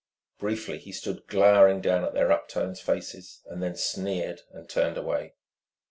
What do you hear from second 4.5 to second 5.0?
and turned